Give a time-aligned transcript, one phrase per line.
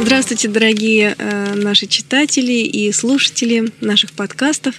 [0.00, 4.74] Здравствуйте, дорогие э, наши читатели и слушатели наших подкастов.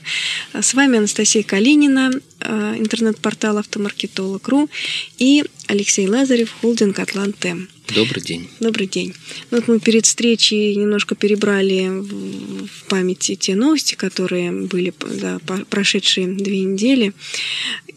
[0.53, 2.11] С вами Анастасия Калинина,
[2.41, 4.69] э, интернет-портал автомаркетолог.ру
[5.17, 7.69] и Алексей Лазарев, холдинг «Атлант-М».
[7.95, 8.49] Добрый день.
[8.59, 9.13] Добрый день.
[9.49, 16.27] Ну, вот мы перед встречей немножко перебрали в памяти те новости, которые были за прошедшие
[16.27, 17.13] две недели.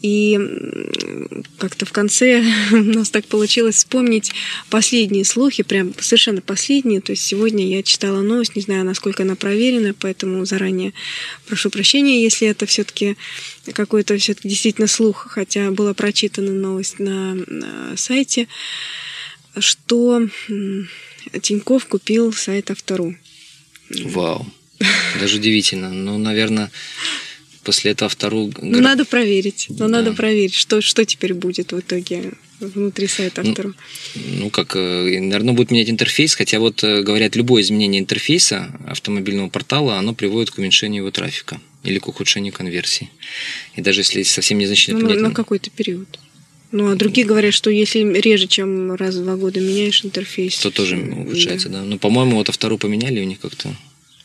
[0.01, 0.39] И
[1.57, 4.31] как-то в конце у нас так получилось вспомнить
[4.69, 7.01] последние слухи, прям совершенно последние.
[7.01, 10.93] То есть сегодня я читала новость, не знаю, насколько она проверена, поэтому заранее
[11.47, 13.17] прошу прощения, если это все-таки
[13.73, 17.37] какой-то все-таки действительно слух, хотя была прочитана новость на,
[17.95, 18.47] сайте
[19.59, 20.27] что
[21.41, 23.15] Тиньков купил сайт Автору.
[24.05, 24.45] Вау.
[25.19, 25.91] Даже удивительно.
[25.91, 26.71] Ну, наверное,
[27.63, 28.51] после этого Автору...
[28.61, 29.67] Ну, надо проверить.
[29.69, 29.87] Ну, да.
[29.87, 33.73] надо проверить, что, что теперь будет в итоге внутри сайта Автору.
[34.15, 38.79] Ну, ну, как, э, наверное, будет менять интерфейс, хотя вот э, говорят, любое изменение интерфейса
[38.87, 43.09] автомобильного портала, оно приводит к уменьшению его трафика или к ухудшению конверсии.
[43.75, 45.23] И даже если совсем незначительно ну, поменять...
[45.23, 46.07] На какой-то период.
[46.71, 50.57] Ну, а другие говорят, что если реже, чем раз в два года меняешь интерфейс...
[50.59, 51.79] То тоже ухудшается, да.
[51.79, 51.85] да.
[51.85, 53.75] Ну, по-моему, вот вторую поменяли, у них как-то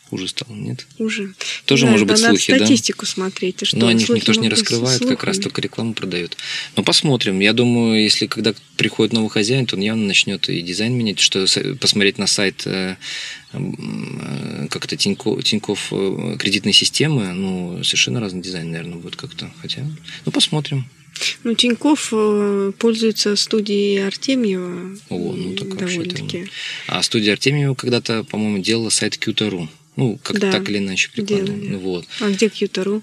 [0.08, 0.86] хуже стало, нет?
[0.98, 1.34] Хуже.
[1.64, 2.58] Тоже да, может быть слухи, да?
[2.58, 3.66] статистику смотреть.
[3.66, 6.36] Что, Но о них никто же не раскрывает, как раз только рекламу продают.
[6.76, 7.40] Но посмотрим.
[7.40, 11.46] Я думаю, если когда приходит новый хозяин, то он явно начнет и дизайн менять, что
[11.80, 12.96] посмотреть на сайт э,
[13.52, 19.52] э, как то Тиньков, Тиньков э, кредитной системы, ну, совершенно разный дизайн, наверное, будет как-то.
[19.60, 19.84] Хотя,
[20.24, 20.88] ну, посмотрим.
[21.44, 24.96] Ну, Тиньков э, пользуется студией Артемьева.
[25.08, 26.48] О, ну так вообще
[26.86, 29.68] А студия Артемьева когда-то, по-моему, делала сайт Qt.ru.
[29.96, 31.78] Ну, как да, так или иначе прикольно.
[31.78, 32.06] Вот.
[32.20, 33.02] А где Qt.ru?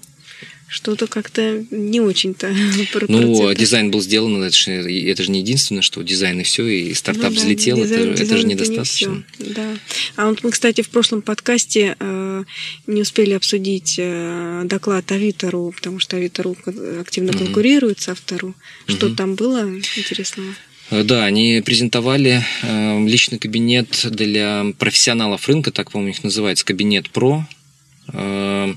[0.68, 2.54] Что-то как-то не очень-то.
[3.08, 6.94] Ну, дизайн был сделан, это же, это же не единственное, что дизайн и все, и
[6.94, 9.24] стартап ну, да, взлетел, дизайн, это, дизайн это же недостаточно.
[9.38, 9.78] Не да.
[10.16, 12.44] А вот мы, кстати, в прошлом подкасте э,
[12.86, 16.56] не успели обсудить э, доклад Авито.ру, потому что Авито.ру
[17.00, 17.38] активно угу.
[17.38, 18.54] конкурирует с Автору.
[18.86, 19.16] Что угу.
[19.16, 20.54] там было интересного?
[20.90, 27.10] Э, да, они презентовали э, личный кабинет для профессионалов рынка, так, по-моему, их называется, кабинет
[27.10, 27.46] Про.
[28.12, 28.74] Э,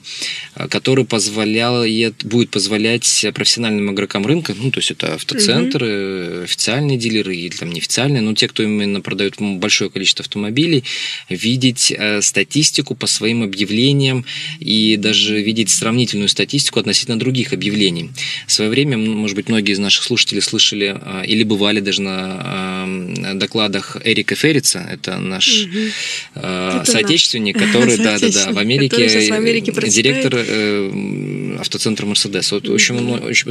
[0.70, 6.44] который позволяет, будет позволять профессиональным игрокам рынка, ну, то есть это автоцентры, угу.
[6.44, 10.84] официальные дилеры или там неофициальные, но те, кто именно продают большое количество автомобилей,
[11.30, 14.26] видеть э, статистику по своим объявлениям
[14.60, 18.12] и даже видеть сравнительную статистику относительно других объявлений.
[18.48, 22.88] В свое время, может быть, многие из наших слушателей слышали или бывали даже на
[23.36, 26.86] докладах Эрика Феррица, это наш угу.
[26.86, 32.52] соотечественник, который, да, да, да, в Америке сейчас в Америке директор э, автоцентра Мерседес.
[32.52, 33.28] Вот очень, mm-hmm.
[33.28, 33.50] очень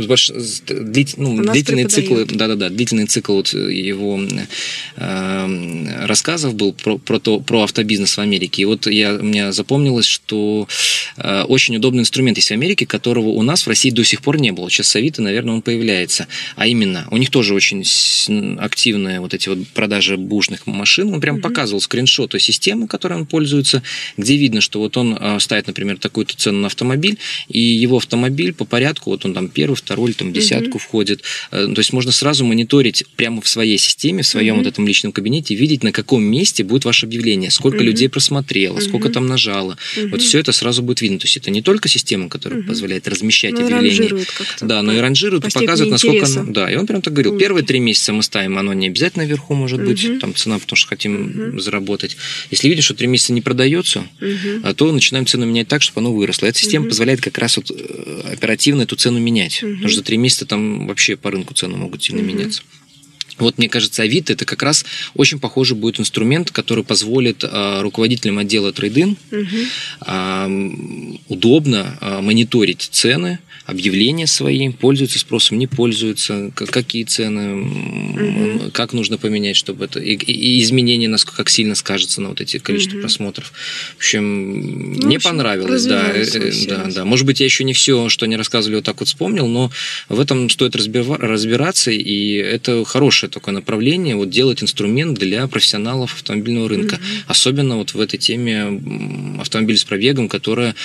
[0.69, 4.21] длит, ну, длительный цикл, да-да-да, длительный цикл вот его
[4.97, 5.47] э,
[6.05, 8.62] рассказов был про, про, то, про автобизнес в Америке.
[8.62, 10.69] И вот я, меня запомнилось, что
[11.17, 14.39] э, очень удобный инструмент есть в Америке, которого у нас в России до сих пор
[14.41, 14.71] не было.
[14.71, 16.27] Сейчас с Авито, наверное, он появляется.
[16.57, 17.84] А именно, у них тоже очень
[18.59, 21.12] активные вот эти вот продажи бушных машин.
[21.12, 21.43] Он прям mm-hmm.
[21.43, 23.83] показывал скриншот той системы, которой он пользуется,
[24.17, 27.19] где видно, что вот он э, ставит например, такую-то цену на автомобиль,
[27.49, 30.78] и его автомобиль по порядку, вот он там первый, второй там десятку угу.
[30.78, 31.23] входит.
[31.51, 34.65] Э, то есть можно сразу мониторить прямо в своей системе, в своем угу.
[34.65, 37.85] вот этом личном кабинете, видеть, на каком месте будет ваше объявление, сколько угу.
[37.85, 38.83] людей просмотрело, угу.
[38.83, 39.79] сколько там нажало.
[39.97, 40.09] Угу.
[40.09, 41.19] Вот все это сразу будет видно.
[41.19, 42.69] То есть это не только система, которая угу.
[42.69, 44.01] позволяет размещать но объявления.
[44.01, 44.29] Ранжирует
[44.61, 46.53] да, но и ранжирует, по и показывает, насколько оно...
[46.53, 47.45] Да, и он прям так говорил, Улыбки.
[47.45, 50.89] первые три месяца мы ставим, оно не обязательно наверху может быть, там цена, потому что
[50.89, 51.61] хотим угу.
[51.61, 52.17] заработать.
[52.51, 54.75] Если видишь, что три месяца не продается, угу.
[54.75, 56.47] то начинаем цену менять так, чтобы оно выросло.
[56.47, 56.91] Эта система угу.
[56.91, 59.63] позволяет как раз вот э, оперативно эту цену менять.
[59.63, 59.73] Угу.
[59.73, 62.29] Потому что за три месяца там вообще по рынку цены могут сильно угу.
[62.29, 62.63] меняться.
[63.39, 68.39] Вот, мне кажется, Авито это как раз очень похожий будет инструмент, который позволит э, руководителям
[68.39, 69.47] отдела трейдин угу.
[70.07, 70.71] э,
[71.29, 78.71] удобно э, мониторить цены, объявления свои, пользуются спросом, не пользуются, какие цены, угу.
[78.72, 82.59] как нужно поменять, чтобы это и, и изменение, насколько как сильно скажется на вот эти
[82.59, 83.03] количество угу.
[83.03, 83.53] просмотров.
[83.95, 87.04] В общем, ну, мне в общем, понравилось, да, э, э, да, да.
[87.04, 89.72] Может быть, я еще не все, что они рассказывали, вот так вот вспомнил, но
[90.09, 96.69] в этом стоит разбираться, и это хорошее такое направление, вот делать инструмент для профессионалов автомобильного
[96.69, 97.03] рынка, угу.
[97.27, 98.80] особенно вот в этой теме
[99.41, 100.77] автомобилей с пробегом, которая,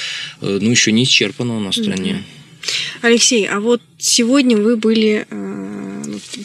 [0.42, 2.24] э, ну, еще не исчерпана у нас в стране.
[3.02, 5.62] Алексей, а вот сегодня вы были э,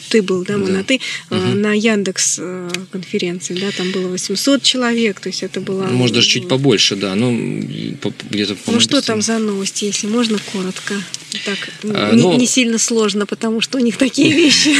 [0.09, 0.73] ты был, да, мы да.
[0.73, 0.99] на ты,
[1.29, 1.39] угу.
[1.39, 5.83] на Яндекс э, конференции, да, там было 800 человек, то есть это было...
[5.83, 7.35] Может, даже чуть побольше, да, ну,
[8.31, 8.55] где-то...
[8.67, 10.95] Ну, что там за новости, если можно коротко?
[11.45, 14.75] Так, а, не, ну, не сильно сложно, потому что у них такие вещи.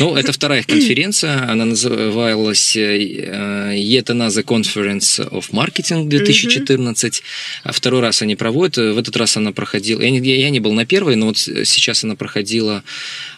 [0.00, 7.22] Ну, это вторая конференция, она называлась Yet Another Conference of Marketing 2014.
[7.64, 7.72] Угу.
[7.72, 10.86] Второй раз они проводят, в этот раз она проходила, я не, я не был на
[10.86, 12.82] первой, но вот сейчас она проходила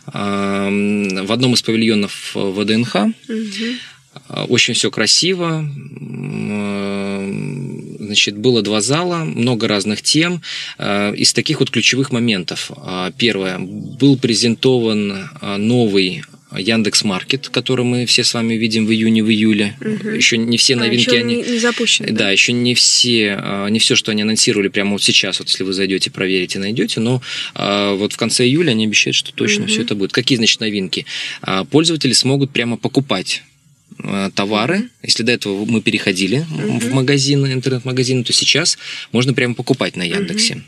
[0.07, 2.95] в одном из павильонов ВДНХ.
[2.97, 3.15] Угу.
[4.49, 5.69] Очень все красиво.
[7.99, 10.43] Значит, было два зала, много разных тем.
[10.79, 12.71] Из таких вот ключевых моментов.
[13.17, 13.59] Первое.
[13.59, 16.23] Был презентован новый
[16.57, 19.77] Яндекс Маркет, который мы все с вами видим в июне, в июле.
[19.81, 20.09] Угу.
[20.09, 22.09] Еще не все а, новинки еще они не, не запущены.
[22.09, 25.39] Да, да, еще не все, а, не все, что они анонсировали прямо вот сейчас.
[25.39, 27.01] Вот если вы зайдете, проверите, найдете.
[27.01, 27.23] Но
[27.55, 29.71] а, вот в конце июля они обещают, что точно угу.
[29.71, 30.13] все это будет.
[30.13, 31.07] Какие значит новинки?
[31.71, 33.50] Пользователи смогут прямо покупать Э,
[34.35, 34.77] товары.
[34.77, 34.89] Mm-hmm.
[35.03, 36.81] Если до этого мы переходили mm-hmm.
[36.81, 38.79] в магазины, интернет-магазины, то сейчас
[39.13, 40.63] можно прямо покупать на Яндексе,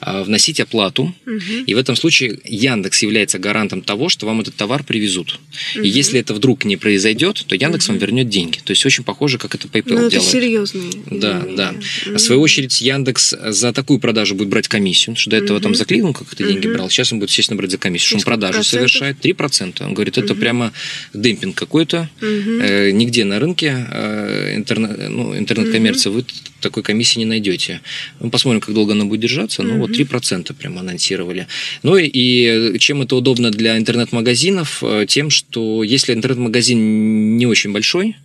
[0.00, 0.24] mm-hmm.
[0.24, 1.64] вносить оплату, mm-hmm.
[1.64, 5.40] и в этом случае Яндекс является гарантом того, что вам этот товар привезут.
[5.74, 5.82] Mm-hmm.
[5.82, 7.92] И если это вдруг не произойдет, то Яндекс mm-hmm.
[7.92, 8.58] вам вернет деньги.
[8.64, 10.14] То есть очень похоже, как это PayPal ну, делает.
[10.14, 10.92] Это серьезные.
[11.10, 11.72] Да, да.
[11.72, 12.16] Mm-hmm.
[12.16, 15.62] В свою очередь Яндекс за такую продажу будет брать комиссию, что до этого mm-hmm.
[15.62, 16.74] там за клик как то деньги mm-hmm.
[16.74, 18.90] брал, сейчас он будет, естественно, брать за комиссию, что он продажу процентов?
[18.90, 19.84] совершает 3%.
[19.84, 20.40] Он говорит, это mm-hmm.
[20.40, 20.72] прямо
[21.14, 22.10] демпинг какой-то.
[22.20, 26.24] Mm-hmm Э, нигде на рынке э, интернет, ну, интернет-коммерции вы
[26.60, 27.80] такой комиссии не найдете.
[28.20, 29.62] Мы посмотрим, как долго она будет держаться.
[29.62, 31.46] Ну, вот 3% прям анонсировали.
[31.82, 34.82] Ну, и чем это удобно для интернет-магазинов?
[34.82, 38.16] Э, тем, что если интернет-магазин не очень большой,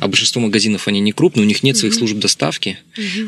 [0.00, 2.78] а большинство магазинов, они не крупные, у них нет своих служб доставки,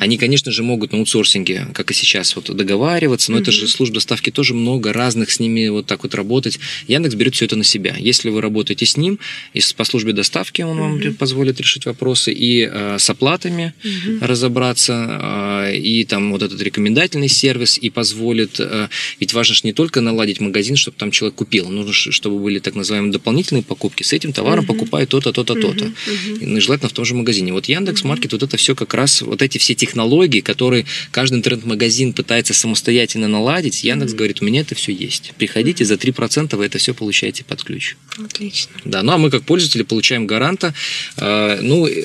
[0.01, 3.95] они, конечно же, могут на аутсорсинге, как и сейчас, вот договариваться, но это же служб
[3.95, 6.59] доставки тоже много, разных с ними вот так вот работать.
[6.89, 7.97] Яндекс берет все это на себя.
[7.99, 9.19] Если вы работаете с ним,
[9.55, 11.13] и по службе доставки он вам угу.
[11.13, 14.19] позволит решить вопросы, и э, с оплатами угу.
[14.21, 18.89] разобраться, э, и там вот этот рекомендательный сервис, и позволит, э,
[19.19, 22.75] ведь важно же не только наладить магазин, чтобы там человек купил, нужно, чтобы были так
[22.75, 24.03] называемые дополнительные покупки.
[24.03, 24.75] С этим товаром угу.
[24.75, 25.85] покупает то-то, то-то, то-то.
[25.85, 26.45] Угу.
[26.45, 27.53] И желательно в том же магазине.
[27.53, 32.13] Вот Яндекс Маркет, вот это все как раз, вот эти все технологии, которые каждый интернет-магазин
[32.13, 35.33] пытается самостоятельно наладить, Яндекс говорит, у меня это все есть.
[35.39, 37.97] Приходите, за 3% вы это все получаете под ключ.
[38.19, 38.73] Отлично.
[38.85, 40.75] Да, ну а мы как пользователи получаем гаранта,
[41.17, 42.01] Э, ну, э,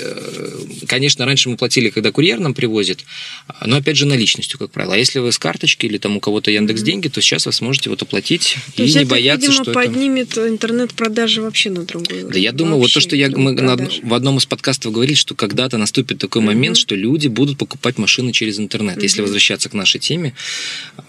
[0.87, 3.05] конечно, раньше мы платили, когда курьер нам привозит,
[3.65, 4.95] но опять же наличностью, как правило.
[4.95, 7.89] А если вы с карточки или там у кого-то Яндекс деньги, то сейчас вы сможете
[7.89, 10.49] вот оплатить то и не это, бояться, видимо, что поднимет это...
[10.49, 12.33] интернет-продажи вообще на другой уровень.
[12.33, 15.15] Да, я думаю, вообще вот то, что я, мы на, в одном из подкастов говорили,
[15.15, 16.47] что когда-то наступит такой угу.
[16.47, 18.97] момент, что люди будут покупать машины через интернет.
[18.97, 19.03] Угу.
[19.03, 20.33] Если возвращаться к нашей теме,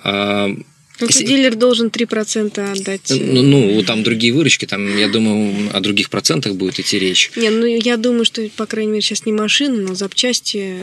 [0.04, 0.54] а,
[1.00, 1.24] ну, Если...
[1.24, 3.10] дилер должен 3% отдать.
[3.10, 7.30] Ну, ну, там другие выручки, там, я думаю, о других процентах будет идти речь.
[7.36, 10.76] Не, ну, я думаю, что, по крайней мере, сейчас не машины, но запчасти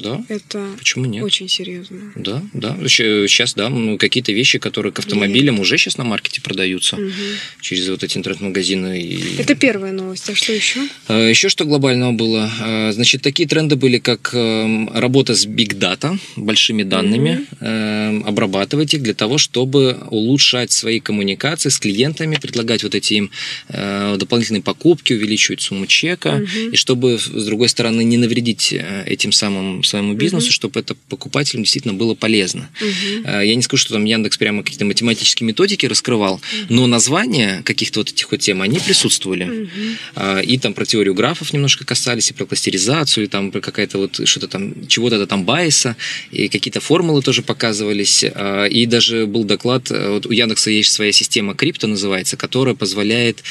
[0.00, 0.24] да.
[0.28, 1.22] Это Почему нет?
[1.22, 2.12] очень серьезно.
[2.14, 2.76] Да, да.
[2.88, 5.60] Сейчас, да, ну, какие-то вещи, которые к автомобилям Влияет.
[5.60, 7.12] уже сейчас на маркете продаются угу.
[7.60, 9.00] через вот эти интернет-магазины.
[9.00, 9.36] И...
[9.38, 10.28] Это первая новость.
[10.30, 10.80] А что еще?
[11.08, 12.50] А, еще что глобального было?
[12.60, 18.28] А, значит, такие тренды были, как эм, работа с big data, большими данными, угу.
[18.28, 23.30] обрабатывать их для того, чтобы улучшать свои коммуникации с клиентами, предлагать вот эти им
[23.68, 26.70] э, дополнительные покупки, увеличивать сумму чека, угу.
[26.72, 30.52] и чтобы, с другой стороны, не навредить э, этим самым своему бизнесу, угу.
[30.52, 32.70] чтобы это покупателям действительно было полезно.
[32.80, 33.28] Угу.
[33.28, 36.42] Я не скажу, что там Яндекс прямо какие-то математические методики раскрывал, угу.
[36.68, 39.44] но названия каких-то вот этих вот тем, они присутствовали.
[39.44, 40.38] Угу.
[40.42, 44.26] И там про теорию графов немножко касались, и про кластеризацию, и там про какая-то вот
[44.26, 45.96] что-то там, чего-то там байса,
[46.30, 48.24] и какие-то формулы тоже показывались.
[48.24, 52.74] А, и даже был доклад, э, вот у Яндекса есть своя система крипто называется, которая
[52.74, 53.42] позволяет,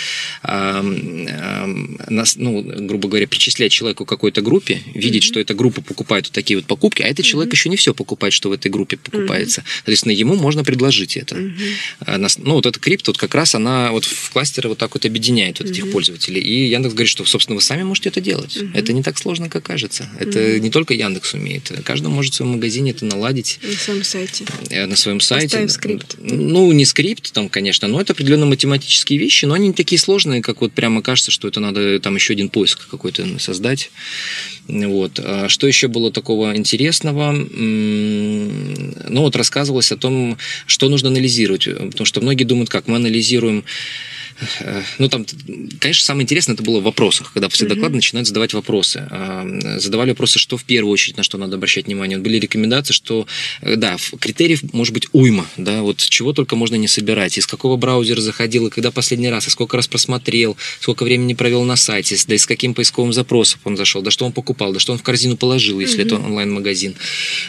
[2.37, 6.33] ну, грубо говоря, причислять человеку какой-то группе, видеть, mm что эта группа покупает покупают вот
[6.33, 7.29] такие вот покупки, а этот mm-hmm.
[7.29, 9.61] человек еще не все покупает, что в этой группе покупается.
[9.61, 9.75] Mm-hmm.
[9.77, 11.35] Соответственно, ему можно предложить это.
[11.35, 12.41] Mm-hmm.
[12.43, 15.59] Ну, вот эта крипто, вот как раз она вот в кластеры вот так вот объединяет
[15.59, 15.71] вот mm-hmm.
[15.71, 16.41] этих пользователей.
[16.41, 18.57] И Яндекс говорит, что, собственно, вы сами можете это делать.
[18.57, 18.71] Mm-hmm.
[18.73, 20.09] Это не так сложно, как кажется.
[20.19, 20.59] Это mm-hmm.
[20.59, 21.71] не только Яндекс умеет.
[21.83, 23.59] Каждый может в своем магазине это наладить.
[23.63, 24.45] На своем сайте.
[24.69, 25.45] Э, на своем сайте.
[25.47, 26.15] Поставив скрипт.
[26.19, 30.41] Ну, не скрипт там, конечно, но это определенно математические вещи, но они не такие сложные,
[30.41, 33.91] как вот прямо кажется, что это надо там еще один поиск какой-то создать.
[34.69, 35.19] Вот.
[35.23, 37.31] А что еще было такого интересного?
[37.31, 41.65] Ну, вот рассказывалось о том, что нужно анализировать.
[41.65, 43.63] Потому что многие думают, как мы анализируем
[44.97, 45.25] ну, там,
[45.79, 49.07] конечно, самое интересное это было в вопросах, когда после доклада начинают задавать вопросы.
[49.77, 52.17] Задавали вопросы, что в первую очередь, на что надо обращать внимание.
[52.17, 53.27] Вот были рекомендации, что,
[53.61, 58.21] да, критериев может быть уйма, да, вот чего только можно не собирать, из какого браузера
[58.21, 62.35] заходил, и когда последний раз, и сколько раз просмотрел, сколько времени провел на сайте, да
[62.35, 65.03] и с каким поисковым запросом он зашел, да что он покупал, да что он в
[65.03, 66.95] корзину положил, если это онлайн-магазин,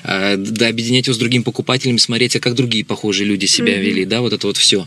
[0.05, 4.21] да объединять его с другими покупателями, смотреть, а как другие похожие люди себя вели, да,
[4.21, 4.87] вот это вот все.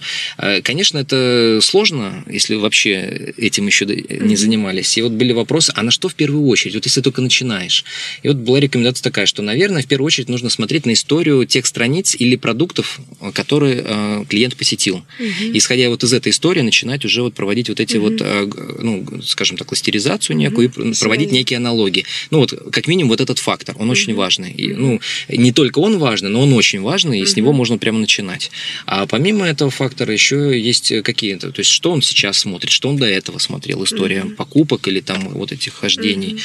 [0.63, 1.92] Конечно, это сложно,
[2.27, 4.97] если вообще этим еще не занимались.
[4.97, 7.85] И вот были вопросы, а на что в первую очередь, вот если только начинаешь?
[8.23, 11.65] И вот была рекомендация такая, что, наверное, в первую очередь нужно смотреть на историю тех
[11.65, 12.99] страниц или продуктов,
[13.33, 14.97] которые э, клиент посетил.
[15.19, 15.57] Угу.
[15.57, 18.09] Исходя вот из этой истории, начинать уже вот проводить вот эти угу.
[18.09, 20.81] вот, э, ну, скажем так, кластеризацию некую угу.
[20.81, 21.39] и проводить Свои.
[21.39, 22.05] некие аналоги.
[22.31, 23.91] Ну вот, как минимум, вот этот фактор, он угу.
[23.91, 24.51] очень важный.
[24.51, 27.29] И, ну, не только он важный, но он очень важный, и угу.
[27.29, 28.51] с него можно прямо начинать.
[28.85, 32.95] А помимо этого фактора еще есть какие-то, то есть что он сейчас смотрит, что он
[32.95, 34.35] до этого смотрел, история угу.
[34.35, 36.35] покупок или там вот этих хождений.
[36.35, 36.41] Угу.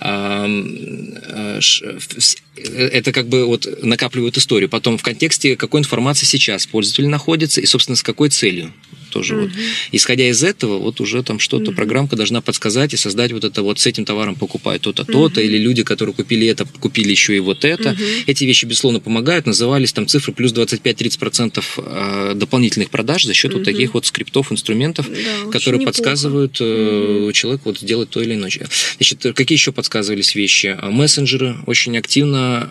[0.00, 0.46] А,
[2.56, 4.68] это как бы вот накапливают историю.
[4.68, 8.72] Потом в контексте какой информации сейчас пользователь находится и, собственно, с какой целью
[9.14, 9.34] тоже.
[9.34, 9.42] Угу.
[9.42, 9.52] Вот.
[9.92, 11.76] Исходя из этого, вот уже там что-то, угу.
[11.76, 15.56] программка должна подсказать и создать вот это вот с этим товаром покупают то-то, то-то, или
[15.56, 17.90] люди, которые купили это, купили еще и вот это.
[17.90, 18.02] Угу.
[18.26, 19.46] Эти вещи, безусловно, помогают.
[19.46, 23.58] Назывались там цифры плюс 25-30% э, дополнительных продаж за счет угу.
[23.58, 27.32] вот таких вот скриптов, инструментов, да, которые подсказывают угу.
[27.32, 28.50] человеку вот сделать то или иное.
[28.96, 30.78] Значит, какие еще подсказывались вещи?
[30.82, 32.70] Мессенджеры очень активно,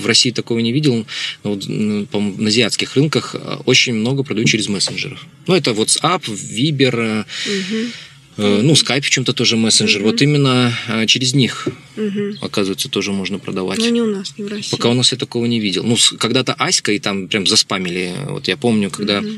[0.00, 1.06] в России такого не видел,
[1.44, 5.24] но вот, на азиатских рынках очень много продают через мессенджеров.
[5.46, 8.42] Ну, это WhatsApp, Viber, угу.
[8.42, 10.00] ну, Skype в чем-то тоже мессенджер.
[10.00, 10.10] Угу.
[10.10, 12.34] Вот именно э, через них, угу.
[12.40, 13.78] оказывается, тоже можно продавать.
[13.78, 14.70] Но не у нас, не в России.
[14.72, 15.84] Пока у нас я такого не видел.
[15.84, 18.14] Ну, когда-то Аська, и там прям заспамили.
[18.28, 19.20] Вот я помню, когда...
[19.20, 19.28] Угу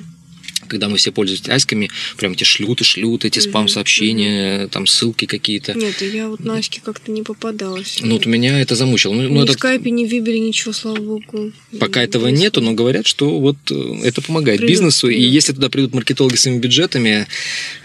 [0.70, 5.74] когда мы все пользуемся аськами, прям эти шлют и шлют, эти спам-сообщения, там ссылки какие-то.
[5.74, 7.98] Нет, я вот на аське как-то не попадалась.
[8.00, 9.12] Ну, вот меня это замучило.
[9.12, 11.52] Ну, ни ну, в скайпе, ни в вибере, ничего, слава богу.
[11.78, 15.22] Пока этого нету, но говорят, что вот э, это помогает придет, бизнесу, придет.
[15.22, 17.26] и если туда придут маркетологи с своими бюджетами,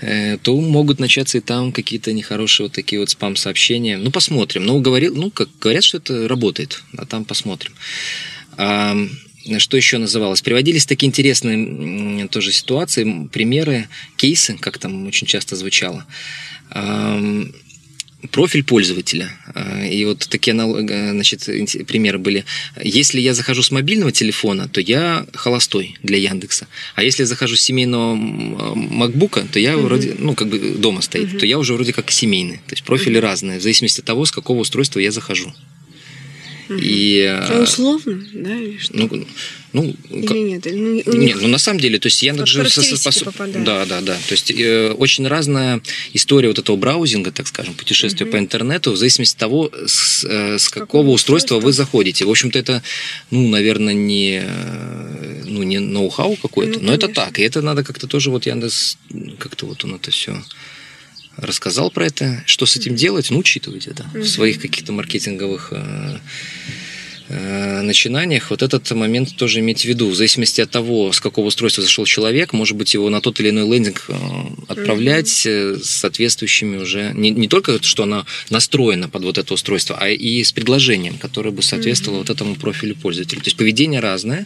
[0.01, 3.97] э, то могут начаться и там какие-то нехорошие вот такие вот спам-сообщения.
[3.97, 4.63] Ну, посмотрим.
[4.65, 7.73] Ну, говорил, ну, как говорят, что это работает, а там посмотрим.
[9.59, 10.41] Что еще называлось?
[10.41, 13.87] Приводились такие интересные тоже ситуации, примеры,
[14.17, 16.05] кейсы, как там очень часто звучало
[18.27, 19.31] профиль пользователя.
[19.53, 21.47] А, и вот такие значит,
[21.87, 22.45] примеры были.
[22.81, 26.67] Если я захожу с мобильного телефона, то я холостой для Яндекса.
[26.95, 29.87] А если я захожу с семейного макбука, то я угу.
[29.87, 31.39] вроде, ну, как бы дома стоит, угу.
[31.39, 32.57] то я уже вроде как семейный.
[32.67, 33.23] То есть профили угу.
[33.23, 35.53] разные, в зависимости от того, с какого устройства я захожу.
[36.69, 38.95] И, а условно, да, или что?
[38.95, 39.25] Ну,
[39.73, 40.65] ну, или нет?
[41.05, 42.63] Ну, нет, ну на самом деле, то есть Яндекс же...
[43.65, 44.13] Да, да, да.
[44.13, 45.81] То есть э, очень разная
[46.13, 48.33] история вот этого браузинга, так скажем, путешествия угу.
[48.33, 52.23] по интернету, в зависимости от того, с, э, с какого, какого устройства вы заходите.
[52.25, 52.83] В общем-то, это,
[53.31, 54.43] ну, наверное, не,
[55.43, 57.37] ну, не ноу-хау какой-то, ну, но это так.
[57.37, 58.97] И это надо как-то тоже вот Яндекс,
[59.39, 60.41] как-то вот он это все
[61.37, 62.43] рассказал про это.
[62.45, 63.29] Что с этим делать?
[63.29, 66.17] Ну, учитывайте, да, в своих каких-то маркетинговых э,
[67.27, 70.09] начинаниях вот этот момент тоже иметь в виду.
[70.09, 73.49] В зависимости от того, с какого устройства зашел человек, может быть, его на тот или
[73.49, 74.13] иной лендинг э,
[74.67, 77.11] отправлять с соответствующими уже...
[77.13, 81.51] Не, не только, что она настроена под вот это устройство, а и с предложением, которое
[81.51, 83.39] бы соответствовало вот этому профилю пользователя.
[83.39, 84.45] То есть поведение разное.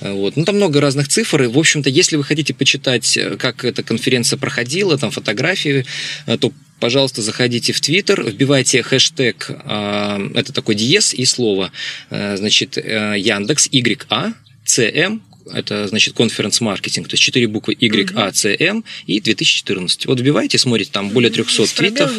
[0.00, 0.36] Вот.
[0.36, 1.42] Ну, там много разных цифр.
[1.42, 5.84] И, в общем-то, если вы хотите почитать, э, как эта конференция проходила, там фотографии,
[6.26, 11.72] э, то пожалуйста, заходите в Твиттер, вбивайте хэштег, э, это такой диез и слово,
[12.10, 14.34] значит, Яндекс, YA,
[14.66, 15.20] CM,
[15.52, 20.06] это значит конференц-маркетинг, то есть четыре буквы YACM и 2014.
[20.06, 22.12] Вот вбивайте, смотрите, там более 300 С твитов.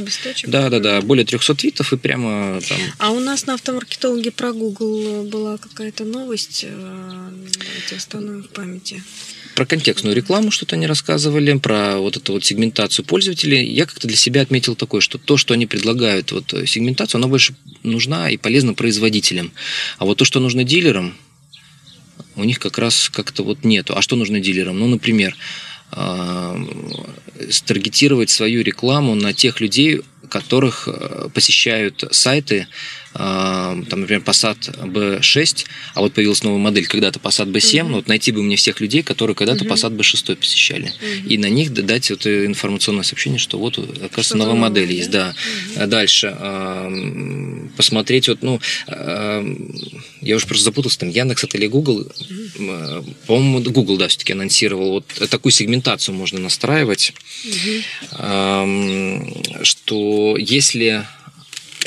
[0.46, 2.78] Да, да, да, более 300 твитов и прямо там...
[2.98, 7.32] А у нас на автомаркетологе про Google была какая-то новость, э,
[7.92, 9.02] я остановим в памяти
[9.62, 13.64] про контекстную рекламу что-то они рассказывали, про вот эту вот сегментацию пользователей.
[13.64, 17.54] Я как-то для себя отметил такое, что то, что они предлагают, вот сегментацию, она больше
[17.84, 19.52] нужна и полезна производителям.
[20.00, 21.16] А вот то, что нужно дилерам,
[22.36, 23.96] у них как раз как-то вот нету.
[23.96, 24.80] А что нужно дилерам?
[24.80, 25.38] Ну, например,
[25.92, 26.60] а,
[27.52, 32.68] старгетировать свою рекламу на тех людей, которых э, посещают сайты
[33.14, 37.88] там, например, Passat B6, а вот появилась новая модель, когда-то Passat B7, mm-hmm.
[37.88, 39.70] ну, вот найти бы мне всех людей, которые когда-то mm-hmm.
[39.70, 41.28] Passat B6 посещали, mm-hmm.
[41.28, 44.94] и на них дать вот информационное сообщение, что вот, оказывается, что новая модель да?
[44.94, 45.36] есть, да.
[45.76, 45.88] Mm-hmm.
[45.88, 46.38] Дальше
[47.76, 53.16] посмотреть вот, ну, я уже просто запутался, там Яндекс это или Google, mm-hmm.
[53.28, 57.14] по-моему, Google, да, все-таки анонсировал, вот такую сегментацию можно настраивать,
[57.46, 59.64] mm-hmm.
[59.64, 61.06] что если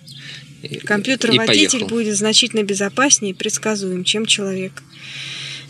[0.84, 4.82] Компьютер-водитель будет значительно безопаснее и предсказуем, чем человек.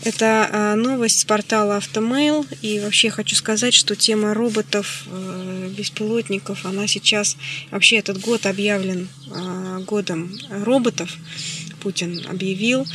[0.05, 2.45] Это а, новость с портала Автомейл.
[2.61, 7.37] И вообще хочу сказать, что тема роботов, э, беспилотников, она сейчас,
[7.71, 11.09] вообще этот год объявлен а, годом роботов.
[11.79, 12.85] Путин объявил.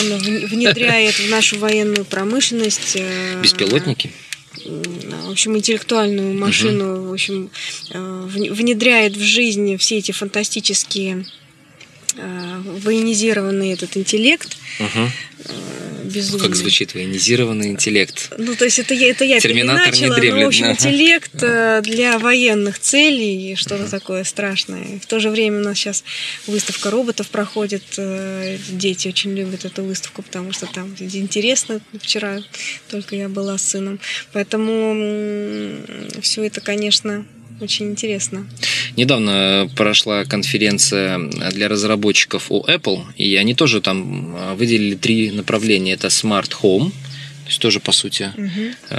[0.00, 2.96] Он внедряет в нашу военную промышленность...
[2.96, 4.12] Э, Беспилотники?
[4.64, 7.08] в общем, интеллектуальную машину, угу.
[7.08, 7.50] в общем,
[7.90, 11.26] э, внедряет в жизнь все эти фантастические
[12.14, 14.58] военизированный этот интеллект.
[14.78, 15.10] Угу
[16.12, 16.46] безумный.
[16.46, 18.32] Как звучит военизированный интеллект.
[18.38, 21.80] Ну, то есть это я, это я Терминатор переначала, не но, в общем, интеллект э,
[21.82, 24.98] для военных целей, что-то такое страшное.
[25.00, 26.04] В то же время у нас сейчас
[26.46, 27.82] выставка роботов проходит.
[27.96, 31.80] Э, дети очень любят эту выставку, потому что там интересно.
[32.00, 32.40] Вчера
[32.88, 34.00] только я была с сыном.
[34.32, 35.82] Поэтому
[36.20, 37.24] все это, конечно,
[37.62, 38.46] очень интересно.
[38.96, 41.18] Недавно прошла конференция
[41.52, 45.92] для разработчиков у Apple, и они тоже там а, выделили три направления.
[45.92, 46.92] Это Smart Home–
[47.44, 48.94] то есть тоже, по сути, угу.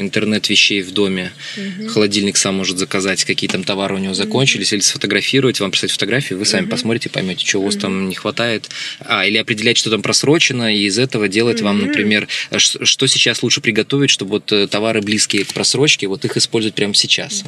[0.00, 1.32] интернет вещей в доме.
[1.56, 1.88] Угу.
[1.88, 4.76] Холодильник сам может заказать, какие там товары у него закончились, угу.
[4.76, 6.72] или сфотографировать, вам прислать фотографии, вы сами угу.
[6.72, 8.68] посмотрите, поймете, чего у вас там не хватает.
[9.00, 11.66] А, или определять, что там просрочено, и из этого делать угу.
[11.66, 16.36] вам, например, что сейчас лучше приготовить, чтобы вот э, товары близкие к просрочке, вот их
[16.36, 17.44] использовать прямо сейчас.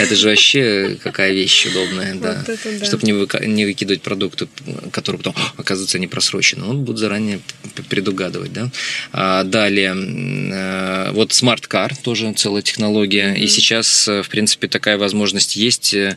[0.00, 2.44] Это же вообще какая вещь удобная, да.
[2.46, 2.84] да.
[2.84, 4.48] Чтобы не, не выкидывать продукты,
[4.90, 6.64] которые потом, оказывается, не просрочены.
[6.64, 7.40] Он будет заранее
[7.88, 8.70] предугадывать, да.
[9.14, 13.34] А, далее, э, вот Smart Car, тоже целая технология.
[13.34, 13.40] Mm-hmm.
[13.40, 15.94] И сейчас, э, в принципе, такая возможность есть.
[15.94, 16.16] Э,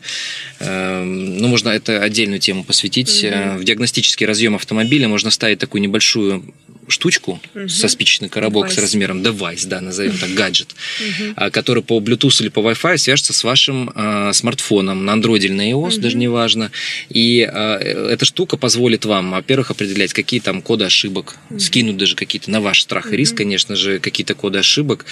[1.03, 3.23] ну, можно это отдельную тему посвятить.
[3.23, 3.57] Mm-hmm.
[3.57, 6.45] В диагностический разъем автомобиля можно ставить такую небольшую
[6.87, 7.67] штучку угу.
[7.67, 8.75] со спичечный коробок девайс.
[8.75, 11.51] с размером девайс, да, назовем так, гаджет, угу.
[11.51, 15.69] который по Bluetooth или по Wi-Fi свяжется с вашим э, смартфоном на Android или на
[15.71, 16.01] iOS, угу.
[16.01, 16.71] даже неважно.
[17.09, 17.73] И э,
[18.11, 21.59] эта штука позволит вам, во-первых, определять, какие там коды ошибок, угу.
[21.59, 25.05] скинуть даже какие-то на ваш страх и риск, конечно же, какие-то коды ошибок.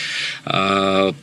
[0.45, 1.13] Э,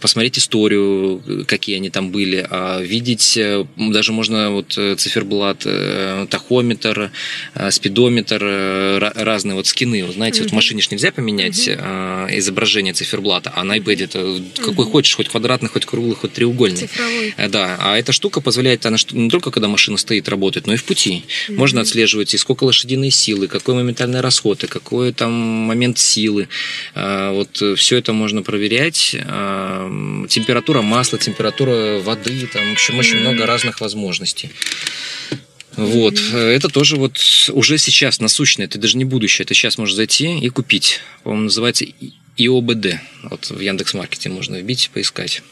[0.00, 6.26] посмотреть историю, какие они там были, а видеть, э, даже можно вот э, циферблат, э,
[6.28, 7.10] тахометр,
[7.70, 10.04] спидометр, разные вот скины.
[10.04, 10.42] Вот, знаете, mm-hmm.
[10.44, 12.38] вот в машине ж нельзя поменять mm-hmm.
[12.38, 14.62] изображение циферблата, а на iPad это mm-hmm.
[14.62, 16.76] какой хочешь, хоть квадратный, хоть круглый, хоть треугольный.
[16.76, 17.34] Цифровой.
[17.48, 20.84] Да, а эта штука позволяет, она не только когда машина стоит, работает, но и в
[20.84, 21.24] пути.
[21.48, 21.54] Mm-hmm.
[21.54, 26.48] Можно отслеживать и сколько лошадиной силы, какой моментальный расход, и какой там момент силы.
[26.94, 29.16] Вот все это можно проверять
[30.28, 34.50] температура масла, температура воды, там, в общем, очень много разных возможностей.
[35.76, 36.38] Вот, mm-hmm.
[36.38, 37.18] это тоже вот
[37.52, 41.00] уже сейчас насущное, это даже не будущее, это сейчас можно зайти и купить.
[41.22, 41.84] По-моему, называется
[42.38, 42.98] ИОБД.
[43.24, 45.42] Вот в Яндекс.Маркете можно вбить, поискать.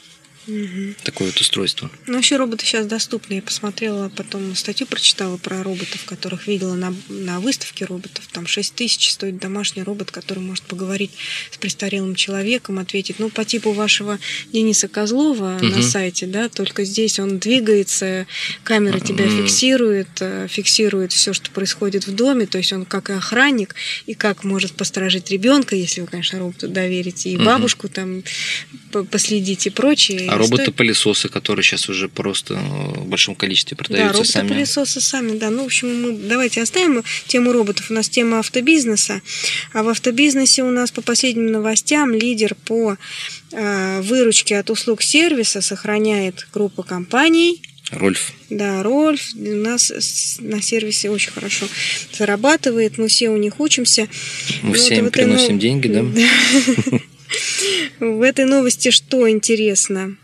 [0.47, 0.95] Угу.
[1.05, 1.91] Такое вот устройство.
[2.07, 3.35] Ну, вообще роботы сейчас доступны.
[3.35, 8.29] Я посмотрела, потом статью прочитала про роботов, которых видела на, на выставке роботов.
[8.33, 11.13] Там 6 тысяч стоит домашний робот, который может поговорить
[11.51, 14.19] с престарелым человеком, ответить, ну, по типу вашего
[14.53, 15.67] Дениса Козлова угу.
[15.67, 18.27] на сайте, да, только здесь он двигается,
[18.63, 19.43] камера тебя угу.
[19.43, 23.75] фиксирует, э, фиксирует все, что происходит в доме, то есть он как и охранник,
[24.07, 27.45] и как может посторожить ребенка, если вы, конечно, роботу доверите, и угу.
[27.45, 28.23] бабушку там
[29.11, 30.31] последить и прочее.
[30.35, 34.49] А роботы-пылесосы, которые сейчас уже просто в большом количестве продаются да, сами.
[34.49, 35.51] роботы-пылесосы сами, да.
[35.51, 37.87] Ну, в общем, мы давайте оставим тему роботов.
[37.91, 39.23] У нас тема автобизнеса.
[39.73, 42.97] А в автобизнесе у нас по последним новостям лидер по
[43.53, 47.63] э, выручке от услуг сервиса сохраняет группа компаний.
[47.91, 48.33] Рольф.
[48.51, 49.93] Да, Рольф у нас
[50.41, 51.67] на сервисе очень хорошо
[52.17, 54.09] зарабатывает, мы все у них учимся.
[54.63, 55.61] Мы Но все им приносим нов...
[55.61, 56.05] деньги, да?
[58.01, 60.17] В этой новости что интересно?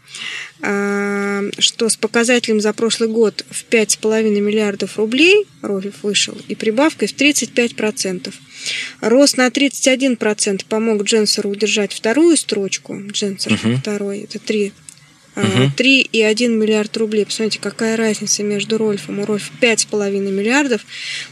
[0.62, 7.09] А, что с показателем за прошлый год в 5,5 миллиардов рублей Ролев вышел и прибавкой
[7.09, 8.33] в 35%.
[9.01, 13.01] Рост на 31% помог Дженсеру удержать вторую строчку.
[13.11, 13.81] Дженсер uh-huh.
[13.81, 14.89] второй, это 3 Угу.
[15.37, 17.25] 3,1 миллиард рублей.
[17.25, 19.21] Посмотрите, какая разница между Рольфом.
[19.21, 20.83] У Рольфа 5,5 миллиардов,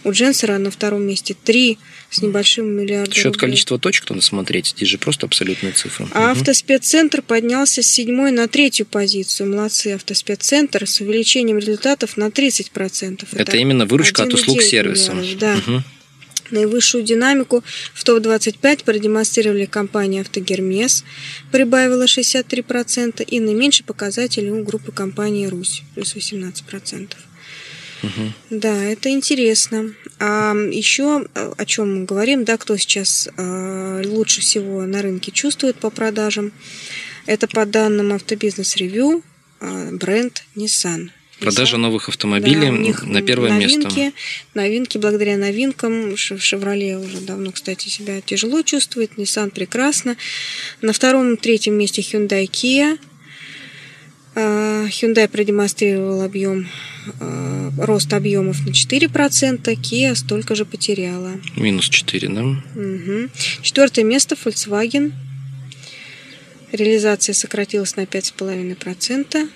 [0.05, 1.79] у Дженсера на втором месте 3
[2.11, 3.15] с небольшим миллиардом.
[3.15, 6.07] Счет количества точек надо смотреть, здесь же просто абсолютные цифры.
[6.13, 6.41] А угу.
[6.41, 9.51] автоспеццентр поднялся с седьмой на третью позицию.
[9.51, 13.27] Молодцы, автоспеццентр с увеличением результатов на 30%.
[13.33, 15.15] Это, Это именно выручка от услуг сервиса.
[15.39, 15.57] Да.
[15.67, 15.83] Угу.
[16.51, 17.63] Наивысшую динамику
[17.95, 21.05] в топ-25 продемонстрировали компания «Автогермес»,
[21.53, 27.15] прибавила 63%, и наименьший показатель у группы компании «Русь», плюс 18%.
[28.03, 28.11] Угу.
[28.51, 29.93] Да, это интересно.
[30.21, 35.77] А еще о чем мы говорим, да, кто сейчас э, лучше всего на рынке чувствует
[35.77, 36.53] по продажам.
[37.27, 39.23] Это по данным Автобизнес Ревью
[39.61, 41.11] э, бренд Nissan.
[41.41, 44.19] Продажа новых автомобилей да, у них на первое новинки, место.
[44.55, 46.17] Новинки, благодаря новинкам.
[46.17, 49.13] Шевроле уже давно, кстати, себя тяжело чувствует.
[49.17, 50.17] Nissan прекрасно.
[50.81, 52.99] На втором третьем месте Hyundai Kia.
[54.35, 56.69] А, Hyundai продемонстрировал объем,
[57.21, 61.41] а, рост объемов на 4%, Kia столько же потеряла.
[61.57, 62.43] Минус 4, да?
[62.43, 63.31] Угу.
[63.63, 65.13] Четвертое место Volkswagen.
[66.73, 69.49] Реализация сократилась на 5,5%.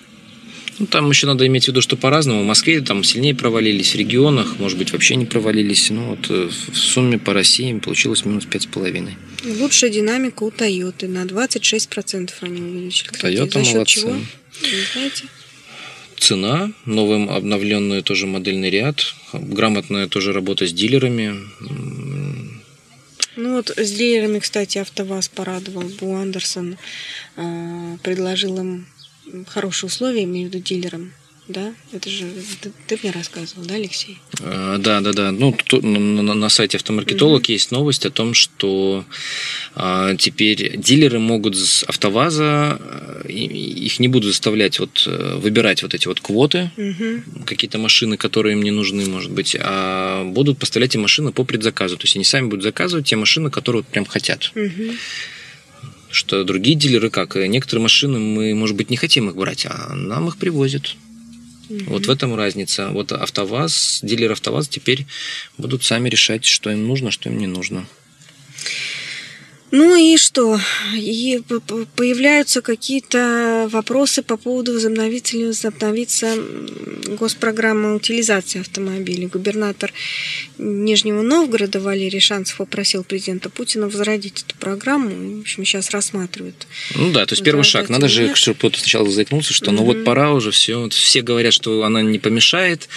[0.79, 2.41] Ну, там еще надо иметь в виду, что по-разному.
[2.41, 5.89] В Москве там сильнее провалились, в регионах, может быть, вообще не провалились.
[5.89, 9.11] Ну, вот э, в сумме по России получилось минус 5,5.
[9.59, 11.07] Лучшая динамика у Тойоты.
[11.07, 13.09] На 26% они увеличили.
[13.09, 13.99] Тойота молодцы.
[13.99, 14.11] Чего?
[14.11, 15.23] Не знаете?
[16.17, 21.35] Цена, новый обновленный тоже модельный ряд, грамотная тоже работа с дилерами.
[23.35, 25.83] Ну вот с дилерами, кстати, АвтоВАЗ порадовал.
[25.99, 26.77] Бу Андерсон
[27.35, 28.85] э, предложил им
[29.47, 31.13] хорошие условия, имею в виду дилерам.
[31.49, 32.25] Да, это же
[32.61, 34.17] ты, ты мне рассказывал, да, Алексей?
[34.39, 35.31] А, да, да, да.
[35.31, 37.51] Ну, то, на, на сайте автомаркетолог угу.
[37.51, 39.03] есть новость о том, что
[39.75, 42.79] а, теперь дилеры могут с АвтоВАЗа
[43.27, 47.43] их не будут заставлять вот э, выбирать вот эти вот квоты, угу.
[47.45, 51.97] какие-то машины, которые им не нужны, может быть, а будут поставлять им машины по предзаказу.
[51.97, 54.51] То есть они сами будут заказывать те машины, которые вот прям хотят.
[54.55, 54.93] Угу
[56.13, 57.35] что другие дилеры как?
[57.35, 60.95] Некоторые машины мы, может быть, не хотим их брать, а нам их привозят.
[61.69, 61.79] Угу.
[61.87, 62.89] Вот в этом разница.
[62.89, 65.05] Вот АвтоВАЗ, дилеры АвтоВАЗ теперь
[65.57, 67.87] будут сами решать, что им нужно, что им не нужно.
[69.75, 70.59] Ну и что?
[70.93, 71.41] И
[71.95, 76.37] появляются какие-то вопросы по поводу возобновить или возобновиться
[77.17, 79.25] госпрограммы утилизации автомобилей.
[79.25, 79.91] Губернатор
[80.59, 85.39] Нижнего Новгорода Валерий Шанцев попросил президента Путина возродить эту программу.
[85.39, 86.67] В общем, сейчас рассматривают.
[86.93, 87.89] Ну да, то есть первый шаг.
[87.89, 90.87] Надо же, чтобы кто-то сначала заикнулся, что ну вот пора уже все.
[90.89, 92.89] Все говорят, что она не помешает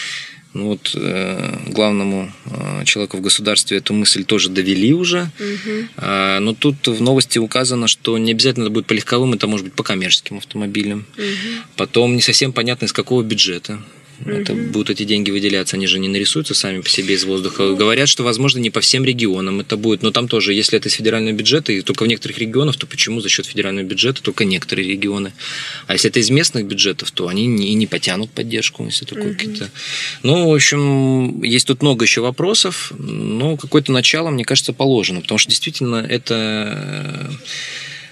[0.56, 5.30] ну, вот, э, главному э, человеку в государстве эту мысль тоже довели уже.
[5.38, 5.88] Угу.
[5.98, 9.66] А, но тут в новости указано, что не обязательно это будет по легковым, это может
[9.66, 11.04] быть по коммерческим автомобилям.
[11.16, 11.62] Угу.
[11.76, 13.80] Потом не совсем понятно, из какого бюджета.
[14.24, 17.74] Это будут эти деньги выделяться, они же не нарисуются сами по себе из воздуха.
[17.74, 20.94] Говорят, что, возможно, не по всем регионам это будет, но там тоже, если это из
[20.94, 24.88] федерального бюджета, и только в некоторых регионах, то почему за счет федерального бюджета только некоторые
[24.88, 25.32] регионы?
[25.86, 29.34] А если это из местных бюджетов, то они не, не потянут поддержку, если такое угу.
[29.34, 29.70] какие-то...
[30.22, 35.38] Ну, в общем, есть тут много еще вопросов, но какое-то начало, мне кажется, положено, потому
[35.38, 37.30] что действительно это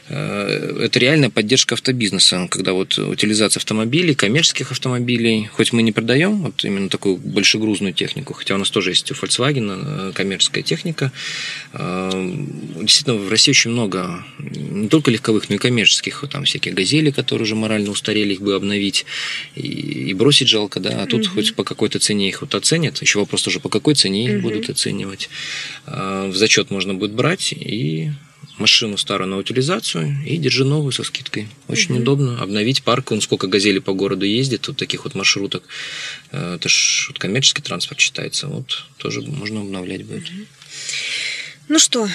[0.08, 6.64] это реальная поддержка автобизнеса, когда вот утилизация автомобилей, коммерческих автомобилей, хоть мы не продаем вот
[6.64, 11.10] именно такую большегрузную технику, хотя у нас тоже есть у Volkswagen э, коммерческая техника,
[11.72, 12.10] э,
[12.82, 17.44] действительно в России очень много не только легковых, но и коммерческих, там всякие газели, которые
[17.44, 19.06] уже морально устарели, их бы обновить
[19.54, 21.36] и, и бросить жалко, да, а тут угу.
[21.36, 24.50] хоть по какой-то цене их вот оценят, еще вопрос тоже, по какой цене их угу.
[24.50, 25.30] будут оценивать.
[25.86, 28.10] В зачет можно будет брать и
[28.58, 31.48] машину старую на утилизацию и держи новую со скидкой.
[31.68, 32.02] Очень угу.
[32.02, 33.10] удобно обновить парк.
[33.12, 35.64] Он сколько газели по городу ездит, вот таких вот маршруток.
[36.30, 38.46] Э, это же вот коммерческий транспорт считается.
[38.46, 40.28] Вот тоже можно обновлять будет.
[40.28, 40.46] Угу.
[41.66, 42.06] Ну что,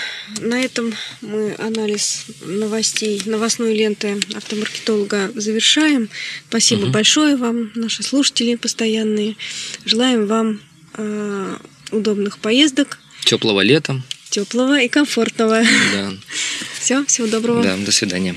[0.41, 6.09] на этом мы анализ новостей, новостной ленты автомаркетолога завершаем.
[6.49, 6.91] Спасибо угу.
[6.91, 9.35] большое вам, наши слушатели постоянные.
[9.85, 10.61] Желаем вам
[10.95, 11.57] э,
[11.91, 12.99] удобных поездок.
[13.25, 15.61] Теплого лета теплого и комфортного.
[15.93, 16.13] Да.
[16.79, 17.61] Все, всего доброго.
[17.61, 18.35] Да, до свидания.